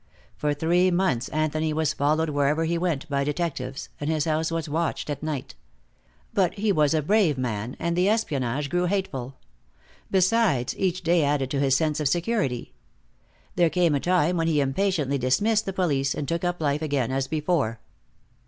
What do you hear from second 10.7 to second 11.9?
each day added to his